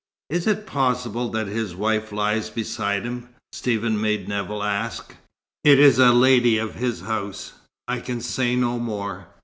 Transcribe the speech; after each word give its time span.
"Is 0.31 0.47
it 0.47 0.65
possible 0.65 1.29
that 1.29 1.45
his 1.45 1.75
wife 1.75 2.11
lies 2.11 2.49
beside 2.49 3.03
him?" 3.03 3.29
Stephen 3.51 4.01
made 4.01 4.27
Nevill 4.27 4.63
ask. 4.63 5.15
"It 5.63 5.77
is 5.77 5.99
a 5.99 6.11
lady 6.11 6.57
of 6.57 6.73
his 6.73 7.01
house. 7.01 7.53
I 7.87 7.99
can 7.99 8.19
say 8.19 8.55
no 8.55 8.79
more. 8.79 9.27